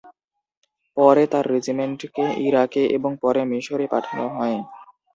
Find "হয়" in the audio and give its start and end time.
4.35-4.57